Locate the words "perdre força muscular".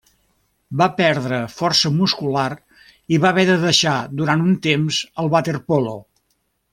0.99-2.47